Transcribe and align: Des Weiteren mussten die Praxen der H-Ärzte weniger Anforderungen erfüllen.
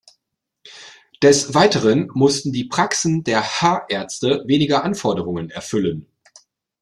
Des 1.21 1.53
Weiteren 1.53 2.09
mussten 2.15 2.51
die 2.51 2.63
Praxen 2.63 3.23
der 3.23 3.61
H-Ärzte 3.61 4.43
weniger 4.47 4.83
Anforderungen 4.83 5.51
erfüllen. 5.51 6.07